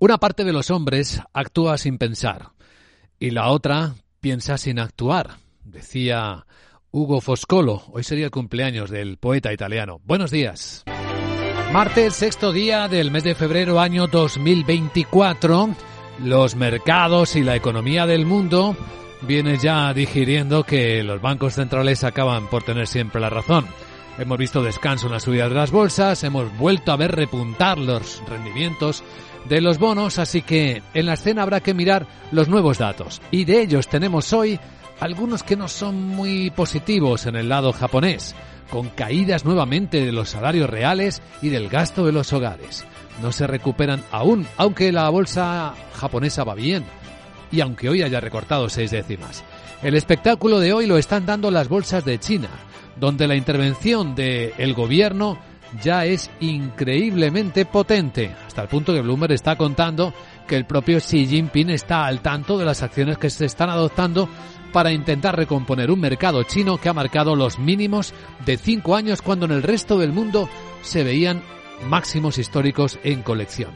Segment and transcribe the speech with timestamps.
[0.00, 2.50] Una parte de los hombres actúa sin pensar
[3.18, 6.46] y la otra piensa sin actuar, decía
[6.92, 7.82] Hugo Foscolo.
[7.90, 10.00] Hoy sería el cumpleaños del poeta italiano.
[10.04, 10.84] Buenos días.
[11.72, 15.70] Martes, sexto día del mes de febrero año 2024.
[16.22, 18.76] Los mercados y la economía del mundo
[19.22, 23.66] vienen ya digiriendo que los bancos centrales acaban por tener siempre la razón.
[24.18, 28.20] Hemos visto descanso en la subida de las bolsas, hemos vuelto a ver repuntar los
[28.28, 29.04] rendimientos
[29.48, 33.22] de los bonos, así que en la escena habrá que mirar los nuevos datos.
[33.30, 34.58] Y de ellos tenemos hoy
[34.98, 38.34] algunos que no son muy positivos en el lado japonés,
[38.70, 42.84] con caídas nuevamente de los salarios reales y del gasto de los hogares.
[43.22, 46.84] No se recuperan aún, aunque la bolsa japonesa va bien
[47.52, 49.44] y aunque hoy haya recortado seis décimas.
[49.82, 52.48] El espectáculo de hoy lo están dando las bolsas de China
[52.98, 55.38] donde la intervención del gobierno
[55.82, 60.14] ya es increíblemente potente, hasta el punto que Bloomberg está contando
[60.46, 64.28] que el propio Xi Jinping está al tanto de las acciones que se están adoptando
[64.72, 68.14] para intentar recomponer un mercado chino que ha marcado los mínimos
[68.46, 70.48] de cinco años cuando en el resto del mundo
[70.82, 71.42] se veían
[71.86, 73.70] máximos históricos en colección.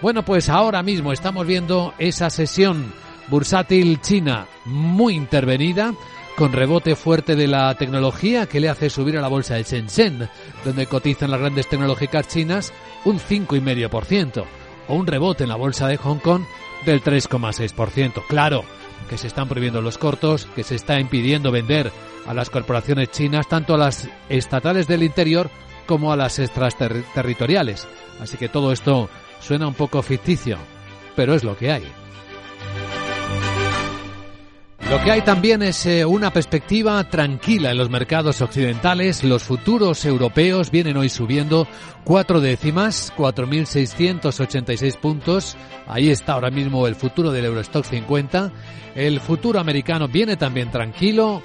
[0.00, 2.92] Bueno, pues ahora mismo estamos viendo esa sesión
[3.28, 5.94] bursátil china muy intervenida,
[6.36, 10.28] con rebote fuerte de la tecnología que le hace subir a la bolsa de Shenzhen,
[10.64, 12.72] donde cotizan las grandes tecnológicas chinas
[13.04, 14.44] un 5,5%,
[14.88, 16.42] o un rebote en la bolsa de Hong Kong
[16.86, 18.22] del 3,6%.
[18.28, 18.64] Claro
[19.08, 21.92] que se están prohibiendo los cortos, que se está impidiendo vender
[22.26, 25.50] a las corporaciones chinas, tanto a las estatales del interior
[25.86, 27.86] como a las extraterritoriales.
[28.20, 30.56] Así que todo esto suena un poco ficticio,
[31.16, 32.01] pero es lo que hay.
[34.92, 39.24] Lo que hay también es eh, una perspectiva tranquila en los mercados occidentales.
[39.24, 41.66] Los futuros europeos vienen hoy subiendo
[42.04, 45.56] cuatro décimas, 4.686 puntos.
[45.86, 48.52] Ahí está ahora mismo el futuro del Eurostock 50.
[48.94, 51.40] El futuro americano viene también tranquilo,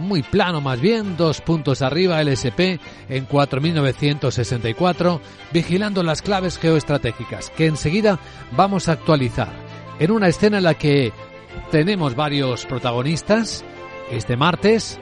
[0.00, 5.20] muy plano más bien, dos puntos arriba el SP en 4.964,
[5.52, 8.18] vigilando las claves geoestratégicas que enseguida
[8.50, 9.52] vamos a actualizar.
[10.00, 11.12] En una escena en la que
[11.70, 13.64] tenemos varios protagonistas.
[14.10, 14.98] Este martes,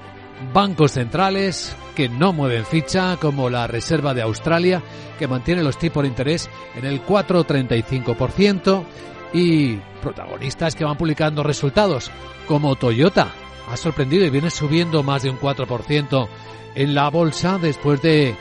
[0.53, 4.83] bancos centrales que no mueven ficha, como la Reserva de Australia,
[5.19, 8.85] que mantiene los tipos de interés en el 4,35%,
[9.33, 12.11] y protagonistas que van publicando resultados,
[12.47, 13.33] como Toyota,
[13.71, 16.29] ha sorprendido y viene subiendo más de un 4%
[16.75, 18.37] en la bolsa después de eh,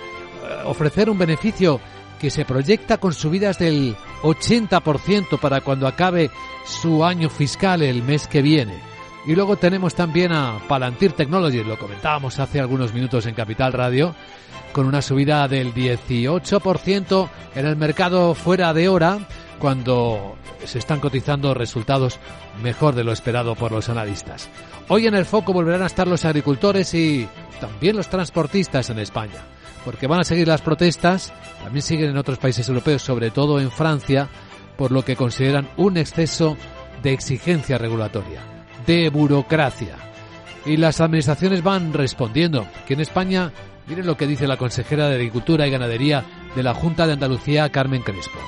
[0.66, 1.82] ofrecer un beneficio
[2.20, 6.32] que se proyecta con subidas del 80% para cuando acabe
[6.66, 8.80] su año fiscal el mes que viene.
[9.26, 14.16] Y luego tenemos también a Palantir Technologies, lo comentábamos hace algunos minutos en Capital Radio,
[14.72, 19.20] con una subida del 18% en el mercado fuera de hora,
[19.60, 22.20] cuando se están cotizando resultados
[22.62, 24.50] mejor de lo esperado por los analistas.
[24.88, 27.28] Hoy en el foco volverán a estar los agricultores y
[27.60, 29.57] también los transportistas en España
[29.88, 31.32] porque van a seguir las protestas,
[31.64, 34.28] también siguen en otros países europeos, sobre todo en Francia,
[34.76, 36.58] por lo que consideran un exceso
[37.02, 38.42] de exigencia regulatoria,
[38.86, 39.96] de burocracia.
[40.66, 42.68] Y las administraciones van respondiendo.
[42.86, 43.54] Que en España,
[43.88, 47.70] miren lo que dice la consejera de Agricultura y Ganadería de la Junta de Andalucía,
[47.70, 48.40] Carmen Crespo.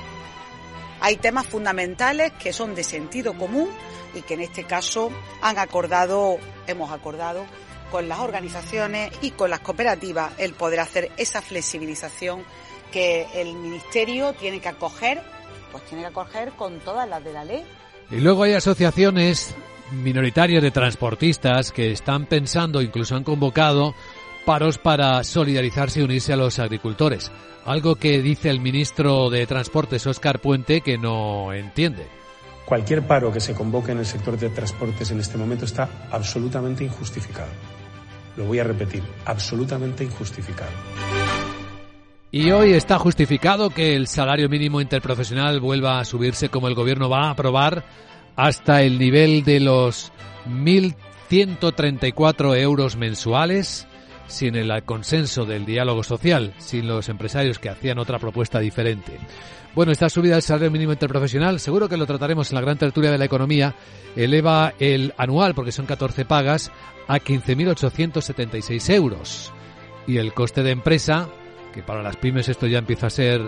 [0.99, 3.69] Hay temas fundamentales que son de sentido común
[4.13, 5.09] y que en este caso
[5.41, 7.45] han acordado, hemos acordado
[7.91, 12.43] con las organizaciones y con las cooperativas el poder hacer esa flexibilización
[12.91, 15.21] que el Ministerio tiene que acoger,
[15.71, 17.63] pues tiene que acoger con todas las de la ley.
[18.11, 19.55] Y luego hay asociaciones
[19.91, 23.93] minoritarias de transportistas que están pensando, incluso han convocado
[24.45, 27.31] paros para solidarizarse y unirse a los agricultores.
[27.65, 32.07] Algo que dice el ministro de Transportes, Óscar Puente, que no entiende.
[32.65, 36.83] Cualquier paro que se convoque en el sector de transportes en este momento está absolutamente
[36.83, 37.49] injustificado
[38.39, 40.71] lo voy a repetir, absolutamente injustificado.
[42.31, 47.09] Y hoy está justificado que el salario mínimo interprofesional vuelva a subirse como el gobierno
[47.09, 47.83] va a aprobar
[48.37, 50.13] hasta el nivel de los
[50.47, 53.85] 1.134 euros mensuales
[54.27, 59.19] sin el consenso del diálogo social, sin los empresarios que hacían otra propuesta diferente.
[59.75, 63.11] Bueno, esta subida del salario mínimo interprofesional, seguro que lo trataremos en la gran tertulia
[63.11, 63.75] de la economía,
[64.15, 66.71] eleva el anual, porque son 14 pagas,
[67.07, 69.53] a 15.876 euros.
[70.07, 71.29] Y el coste de empresa,
[71.73, 73.41] que para las pymes esto ya empieza a ser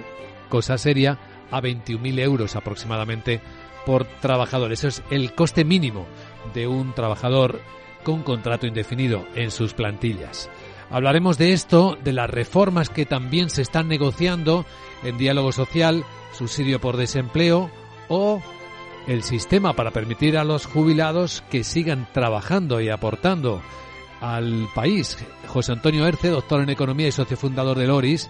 [0.47, 1.17] cosa seria,
[1.49, 3.41] a 21.000 euros aproximadamente
[3.85, 4.71] por trabajador.
[4.71, 6.05] Eso es el coste mínimo
[6.53, 7.59] de un trabajador
[8.03, 10.49] con contrato indefinido en sus plantillas.
[10.91, 14.65] Hablaremos de esto, de las reformas que también se están negociando
[15.03, 16.03] en diálogo social,
[16.33, 17.71] subsidio por desempleo
[18.09, 18.41] o
[19.07, 23.61] el sistema para permitir a los jubilados que sigan trabajando y aportando
[24.19, 25.17] al país.
[25.47, 28.29] José Antonio Erce, doctor en Economía y socio fundador de Loris,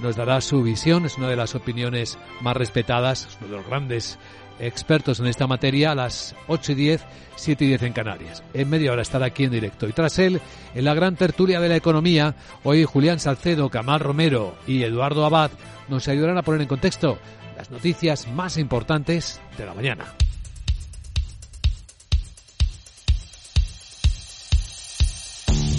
[0.00, 3.66] nos dará su visión, es una de las opiniones más respetadas, es uno de los
[3.66, 4.18] grandes
[4.60, 7.04] expertos en esta materia a las 8 y 10,
[7.36, 8.42] 7 y 10 en Canarias.
[8.54, 9.88] En media hora estará aquí en directo.
[9.88, 10.40] Y tras él,
[10.74, 12.34] en la gran tertulia de la economía,
[12.64, 15.50] hoy Julián Salcedo, Camal Romero y Eduardo Abad
[15.88, 17.18] nos ayudarán a poner en contexto
[17.56, 20.04] las noticias más importantes de la mañana.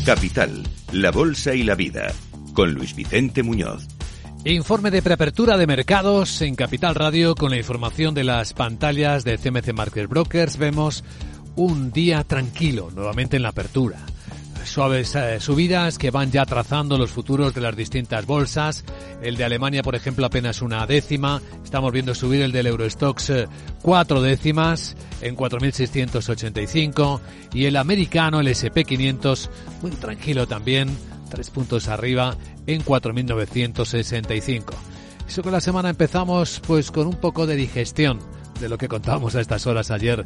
[0.06, 2.12] Capital, la Bolsa y la Vida,
[2.54, 3.99] con Luis Vicente Muñoz.
[4.45, 9.38] Informe de preapertura de mercados en Capital Radio con la información de las pantallas de
[9.38, 10.57] CMC Market Brokers.
[10.57, 11.03] Vemos
[11.57, 13.97] un día tranquilo nuevamente en la apertura.
[14.63, 18.86] Suaves eh, subidas que van ya trazando los futuros de las distintas bolsas.
[19.21, 21.42] El de Alemania, por ejemplo, apenas una décima.
[21.62, 23.47] Estamos viendo subir el del Eurostox eh,
[23.81, 27.19] cuatro décimas en 4.685.
[27.53, 29.50] Y el americano, el SP500,
[29.81, 30.89] muy tranquilo también,
[31.30, 32.36] tres puntos arriba
[32.68, 34.66] en 4.965.
[35.28, 38.20] Eso que la semana empezamos pues con un poco de digestión
[38.60, 40.26] de lo que contábamos a estas horas ayer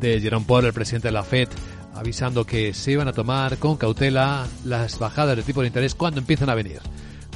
[0.00, 1.48] de Jerome Powell, el presidente de la Fed,
[1.94, 6.20] avisando que se iban a tomar con cautela las bajadas de tipo de interés cuando
[6.20, 6.80] empiezan a venir.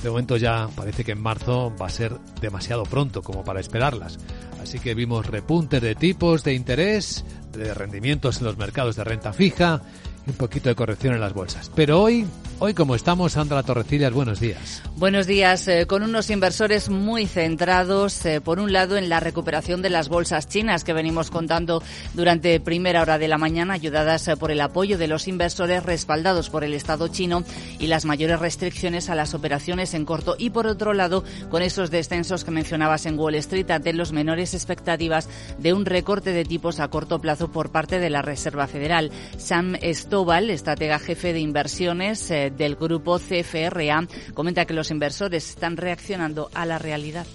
[0.03, 4.19] De momento ya parece que en marzo va a ser demasiado pronto como para esperarlas.
[4.63, 9.33] Así que vimos repuntes de tipos de interés, de rendimientos en los mercados de renta
[9.33, 9.83] fija
[10.27, 11.71] un poquito de corrección en las bolsas.
[11.75, 12.27] Pero hoy,
[12.61, 14.83] hoy como estamos, Sandra Torrecillas, buenos días.
[14.97, 19.81] Buenos días, eh, con unos inversores muy centrados, eh, por un lado, en la recuperación
[19.83, 24.37] de las bolsas chinas que venimos contando durante primera hora de la mañana, ayudadas eh,
[24.37, 27.45] por el apoyo de los inversores respaldados por el Estado chino
[27.79, 30.37] y las mayores restricciones a las operaciones en corto.
[30.39, 34.53] Y por otro lado, con esos descensos que mencionabas en Wall Street ante los menores
[34.53, 35.29] expectativas
[35.59, 39.11] de un recorte de tipos a corto plazo por parte de la Reserva Federal.
[39.39, 39.77] Sam
[40.11, 46.51] Tobal, estratega jefe de inversiones eh, del grupo CFRA, comenta que los inversores están reaccionando
[46.55, 47.27] a la realidad.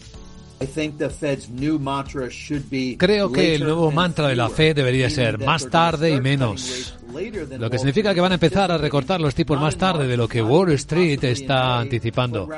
[2.98, 6.96] Creo que el nuevo mantra de la Fed debería ser más tarde y menos.
[7.58, 10.28] Lo que significa que van a empezar a recortar los tipos más tarde de lo
[10.28, 12.50] que Wall Street está anticipando.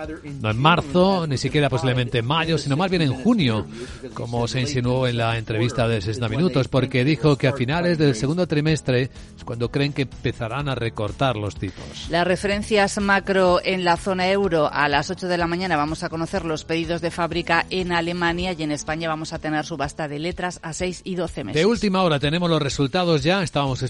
[0.42, 3.66] No en marzo, ni siquiera posiblemente en mayo, sino más bien en junio,
[4.14, 8.16] como se insinuó en la entrevista de 60 minutos, porque dijo que a finales del
[8.16, 12.08] segundo trimestre es cuando creen que empezarán a recortar los tipos.
[12.10, 16.10] Las referencias macro en la zona euro a las 8 de la mañana vamos a
[16.10, 20.20] conocer los pedidos de fábrica en Alemania y en España vamos a tener subasta de
[20.20, 21.62] letras a 6 y 12 meses.
[21.62, 23.84] De última hora tenemos los resultados ya, estábamos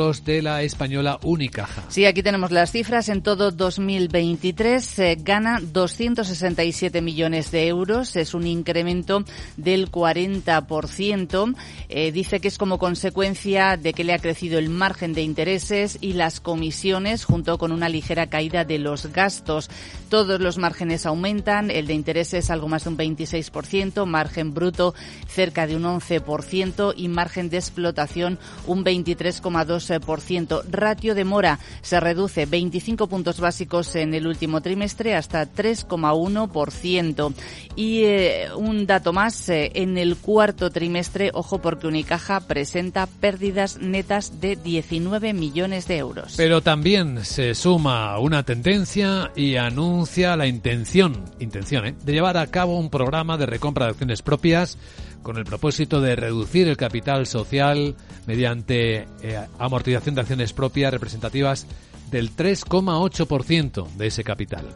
[0.00, 1.84] de la española Unicaja.
[1.88, 3.10] Sí, aquí tenemos las cifras.
[3.10, 8.16] En todo 2023 eh, gana 267 millones de euros.
[8.16, 9.24] Es un incremento
[9.58, 11.54] del 40%.
[11.90, 15.98] Eh, dice que es como consecuencia de que le ha crecido el margen de intereses
[16.00, 19.68] y las comisiones junto con una ligera caída de los gastos.
[20.08, 21.70] Todos los márgenes aumentan.
[21.70, 24.94] El de intereses algo más de un 26%, margen bruto
[25.28, 29.89] cerca de un 11% y margen de explotación un 23,2%
[30.70, 37.34] Ratio de mora se reduce 25 puntos básicos en el último trimestre hasta 3,1%.
[37.76, 43.78] Y eh, un dato más, eh, en el cuarto trimestre, ojo porque Unicaja presenta pérdidas
[43.78, 46.34] netas de 19 millones de euros.
[46.36, 51.94] Pero también se suma una tendencia y anuncia la intención, intención ¿eh?
[52.04, 54.78] de llevar a cabo un programa de recompra de acciones propias
[55.22, 57.94] con el propósito de reducir el capital social
[58.26, 61.66] mediante eh, amortización de acciones propias representativas
[62.10, 64.66] del 3,8% de ese capital.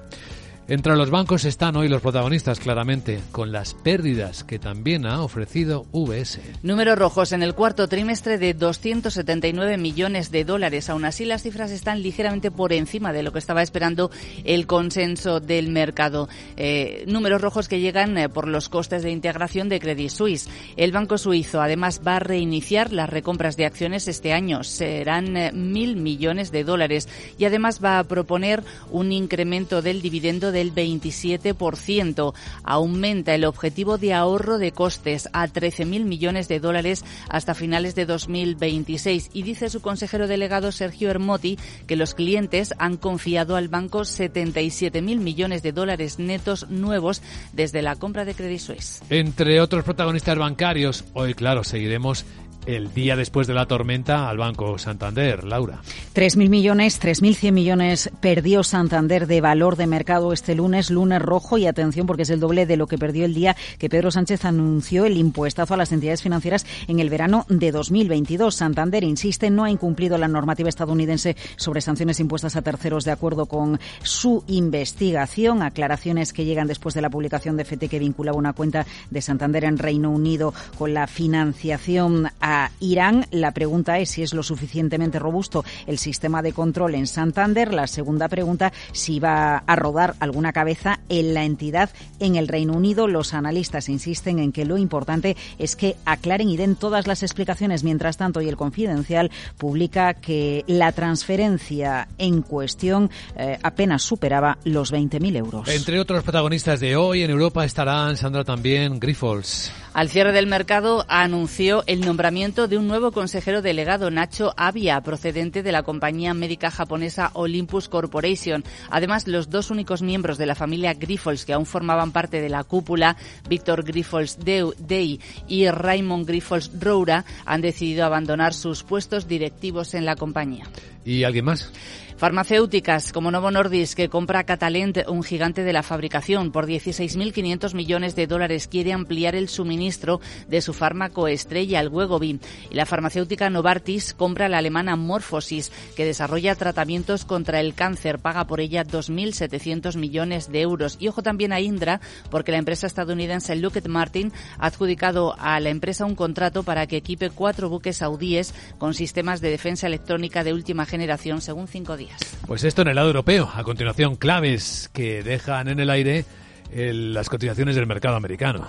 [0.67, 5.85] Entre los bancos están hoy los protagonistas, claramente, con las pérdidas que también ha ofrecido
[5.93, 6.41] VS.
[6.63, 10.89] Números rojos en el cuarto trimestre de 279 millones de dólares.
[10.89, 14.11] Aún así, las cifras están ligeramente por encima de lo que estaba esperando
[14.45, 16.31] el consenso del mercado.
[16.57, 20.49] Eh, números rojos que llegan eh, por los costes de integración de Credit Suisse.
[20.79, 24.65] El banco suizo, además, va a reiniciar las recompras de acciones este año.
[24.65, 27.07] Serán eh, mil millones de dólares.
[27.37, 32.33] Y además va a proponer un incremento del dividendo del 27%.
[32.63, 38.07] Aumenta el objetivo de ahorro de costes a 13.000 millones de dólares hasta finales de
[38.07, 44.01] 2026 y dice su consejero delegado Sergio Hermotti que los clientes han confiado al banco
[44.01, 47.21] 77.000 millones de dólares netos nuevos
[47.53, 49.03] desde la compra de Credit Suisse.
[49.11, 52.25] Entre otros protagonistas bancarios, hoy claro, seguiremos
[52.67, 55.45] el día después de la tormenta al Banco Santander.
[55.45, 55.81] Laura.
[56.15, 61.67] 3.000 millones, 3.100 millones perdió Santander de valor de mercado este lunes, lunes rojo, y
[61.67, 65.05] atención porque es el doble de lo que perdió el día que Pedro Sánchez anunció
[65.05, 68.55] el impuestazo a las entidades financieras en el verano de 2022.
[68.55, 73.47] Santander insiste no ha incumplido la normativa estadounidense sobre sanciones impuestas a terceros de acuerdo
[73.47, 75.63] con su investigación.
[75.63, 79.65] Aclaraciones que llegan después de la publicación de FT que vinculaba una cuenta de Santander
[79.65, 83.27] en Reino Unido con la financiación a Irán.
[83.31, 87.73] La pregunta es si es lo suficientemente robusto el sistema de control en Santander.
[87.73, 92.75] La segunda pregunta, si va a rodar alguna cabeza en la entidad en el Reino
[92.75, 93.09] Unido.
[93.09, 97.85] Los analistas insisten en que lo importante es que aclaren y den todas las explicaciones.
[97.85, 104.93] Mientras tanto, y el Confidencial publica que la transferencia en cuestión eh, apenas superaba los
[104.93, 105.69] 20.000 euros.
[105.69, 109.73] Entre otros protagonistas de hoy en Europa estarán, Sandra, también Grifols.
[109.95, 115.63] Al cierre del mercado anunció el nombramiento de un nuevo consejero delegado, Nacho Avia, procedente
[115.63, 118.65] de la compañía médica japonesa Olympus Corporation.
[118.91, 122.65] Además, los dos únicos miembros de la familia Grifols que aún formaban parte de la
[122.65, 123.17] cúpula,
[123.49, 130.17] Víctor Grifols Day y Raymond Grifols Roura, han decidido abandonar sus puestos directivos en la
[130.17, 130.65] compañía.
[131.05, 131.71] ¿Y alguien más?
[132.17, 138.15] Farmacéuticas como Novo Nordisk, que compra Catalent, un gigante de la fabricación, por 16.500 millones
[138.15, 142.39] de dólares, quiere ampliar el suministro de su fármaco estrella, el Wegovy.
[142.71, 148.47] Y la farmacéutica Novartis compra la alemana Morphosis, que desarrolla tratamientos contra el cáncer, paga
[148.47, 150.97] por ella 2.700 millones de euros.
[151.01, 155.71] Y ojo también a Indra, porque la empresa estadounidense Lockheed Martin ha adjudicado a la
[155.71, 160.53] empresa un contrato para que equipe cuatro buques saudíes con sistemas de defensa electrónica de
[160.53, 162.04] última generación, según cinco días.
[162.47, 163.51] Pues esto en el lado europeo.
[163.55, 166.25] A continuación, claves que dejan en el aire
[166.73, 168.67] las cotizaciones del mercado americano.